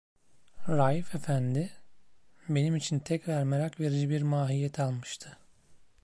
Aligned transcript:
Raif 0.69 1.15
efendi, 1.15 1.69
benim 2.49 2.75
için 2.75 2.99
tekrar 2.99 3.43
merak 3.43 3.79
verici 3.79 4.09
bir 4.09 4.21
mahiyet 4.21 4.79
almıştı. 4.79 5.37